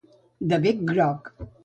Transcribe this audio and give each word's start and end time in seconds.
De 0.53 0.59
bec 0.63 0.81
groc. 0.95 1.31